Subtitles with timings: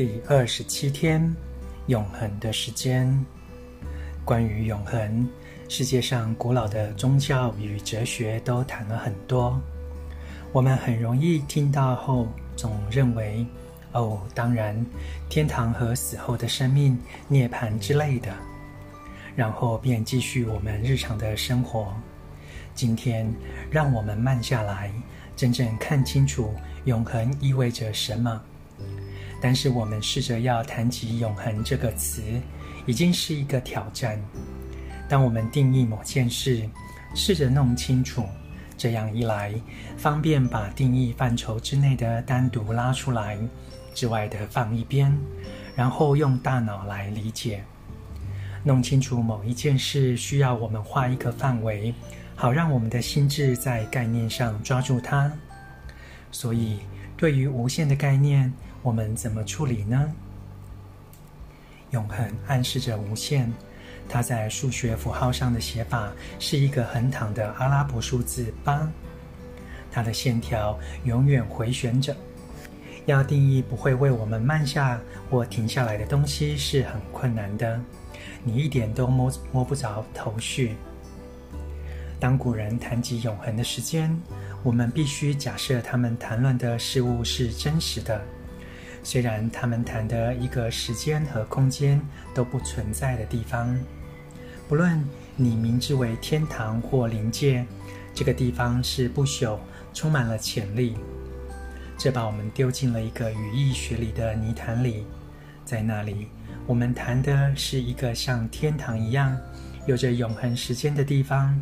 [0.00, 1.30] 第二十七天，
[1.88, 3.06] 永恒的时间。
[4.24, 5.28] 关于永恒，
[5.68, 9.60] 世界上古老的宗教与哲学都谈了很多。
[10.52, 12.26] 我们很容易听到后，
[12.56, 13.44] 总认为，
[13.92, 14.74] 哦，当然，
[15.28, 16.98] 天堂和死后的生命、
[17.28, 18.34] 涅槃之类的，
[19.36, 21.94] 然后便继续我们日常的生活。
[22.74, 23.30] 今天，
[23.70, 24.90] 让我们慢下来，
[25.36, 26.54] 真正看清楚
[26.86, 28.40] 永恒意味着什么。
[29.40, 32.22] 但是，我们试着要谈及“永恒”这个词，
[32.86, 34.20] 已经是一个挑战。
[35.08, 36.68] 当我们定义某件事，
[37.14, 38.24] 试着弄清楚，
[38.76, 39.54] 这样一来，
[39.96, 43.38] 方便把定义范畴之内的单独拉出来，
[43.94, 45.16] 之外的放一边，
[45.74, 47.64] 然后用大脑来理解。
[48.62, 51.94] 弄清楚某一件事，需要我们画一个范围。
[52.36, 55.30] 好让我们的心智在概念上抓住它。
[56.30, 56.78] 所以，
[57.16, 58.50] 对于无限的概念，
[58.82, 60.10] 我们怎么处理呢？
[61.90, 63.52] 永恒暗示着无限，
[64.08, 68.88] 它在数学符号上的写法是一个横躺的阿拉伯数字八，
[69.90, 72.16] 它的线条永远回旋着。
[73.06, 77.80] 要定义不会为我们慢下或停下来的东西是很困难的，
[78.44, 80.76] 你一点都摸摸不着头绪。
[82.20, 84.16] 当古人谈及永恒的时间，
[84.62, 88.22] 我们必须假设他们谈论的事物是真实的。
[89.02, 92.00] 虽然他们谈的一个时间和空间
[92.34, 93.78] 都不存在的地方，
[94.68, 95.02] 不论
[95.36, 97.64] 你名之为天堂或灵界，
[98.14, 99.58] 这个地方是不朽，
[99.94, 100.96] 充满了潜力。
[101.96, 105.04] 这把我们丢进了一个语义学里的泥潭里，
[105.64, 106.28] 在那里，
[106.66, 109.36] 我们谈的是一个像天堂一样
[109.86, 111.58] 有着永恒时间的地方。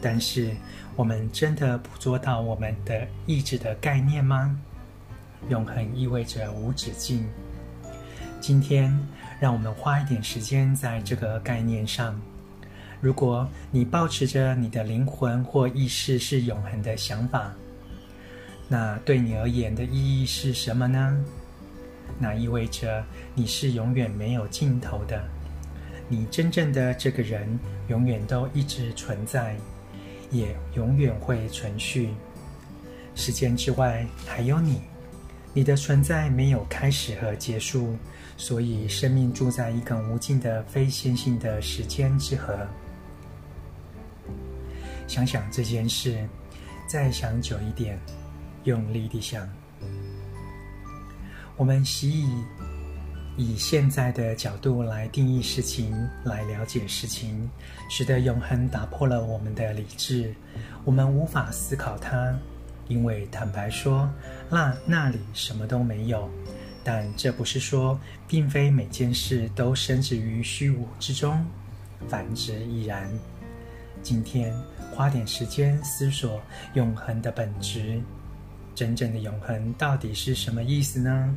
[0.00, 0.54] 但是，
[0.96, 4.54] 我们真的捕捉到我们的意志的概念吗？
[5.48, 7.26] 永恒意味着无止境。
[8.40, 8.96] 今天，
[9.40, 12.20] 让我们花一点时间在这个概念上。
[13.00, 17.52] 如果你抱持着你的灵魂或意识是永恒的想法，
[18.68, 21.24] 那对你而言的意义是什么呢？
[22.18, 23.04] 那意味着
[23.34, 25.22] 你是永远没有尽头的，
[26.08, 29.56] 你真正的这个人永远都一直存在。
[30.30, 32.08] 也永远会存续。
[33.14, 34.80] 时间之外还有你，
[35.54, 37.96] 你的存在没有开始和结束，
[38.36, 42.54] 所以生命住在一个无尽的非线性的时间之河。
[45.06, 46.28] 想想这件事，
[46.88, 47.98] 再想久一点，
[48.64, 49.48] 用力地想。
[51.56, 52.44] 我们习以。
[53.36, 55.92] 以现在的角度来定义事情，
[56.24, 57.50] 来了解事情，
[57.90, 60.32] 使得永恒打破了我们的理智。
[60.84, 62.32] 我们无法思考它，
[62.88, 64.08] 因为坦白说，
[64.50, 66.28] 那那里什么都没有。
[66.82, 71.44] 但这不是说，并非每件事都深植于虚无之中，
[72.08, 73.10] 反之亦然。
[74.02, 74.54] 今天
[74.92, 76.38] 花点时间思索
[76.74, 77.98] 永恒的本质，
[78.74, 81.34] 真正的永恒到底是什么意思呢？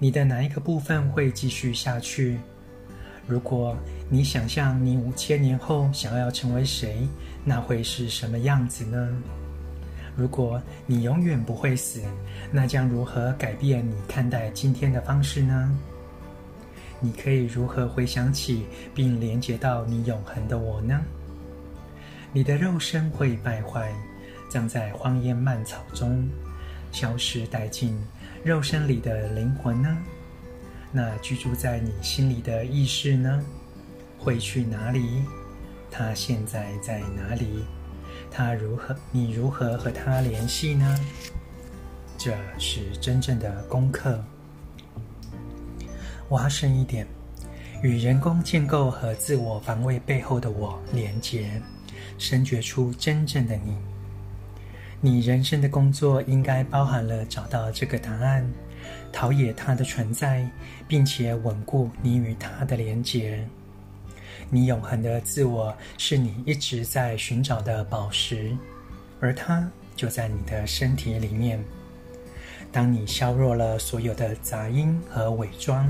[0.00, 2.36] 你的哪一个部分会继续下去？
[3.24, 3.76] 如果
[4.08, 7.06] 你想象你五千年后想要成为谁，
[7.44, 9.22] 那会是什么样子呢？
[10.16, 12.00] 如果你永远不会死，
[12.50, 15.78] 那将如何改变你看待今天的方式呢？
[16.98, 21.02] 你可以如何回想起并连接到你永恒的我呢？
[22.32, 23.92] 你的肉身会败坏，
[24.48, 26.26] 葬在荒烟蔓草中，
[26.92, 27.94] 消失殆尽。
[28.42, 29.98] 肉身里的灵魂呢？
[30.92, 33.44] 那居住在你心里的意识呢？
[34.18, 35.22] 会去哪里？
[35.90, 37.64] 它现在在哪里？
[38.36, 38.94] 他如何？
[39.10, 41.00] 你如何和他联系呢？
[42.18, 44.22] 这是真正的功课。
[46.28, 47.06] 挖深一点，
[47.82, 51.50] 与人工建构和自我防卫背后的我连结，
[52.18, 53.74] 深觉出真正的你。
[55.00, 58.46] 你人生的工作应该包含了找到这个答案，
[59.10, 60.46] 陶冶它的存在，
[60.86, 63.48] 并且稳固你与它的连结。
[64.48, 68.56] 你永恒的自我是你一直在寻找的宝石，
[69.20, 71.62] 而它就在你的身体里面。
[72.70, 75.88] 当你削弱了所有的杂音和伪装，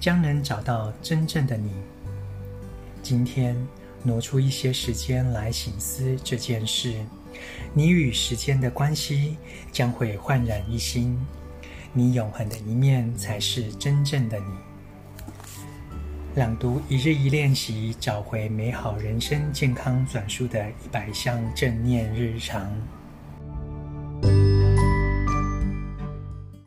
[0.00, 1.72] 将能找到真正的你。
[3.02, 3.56] 今天
[4.02, 6.94] 挪出一些时间来醒思这件事。
[7.72, 9.36] 你与时间的关系
[9.70, 11.18] 将会焕然一新，
[11.92, 14.67] 你永恒的一面才是真正的你。
[16.34, 22.70] 朗读一日一练习，找回美好人生，健康转述的一百项正念日常。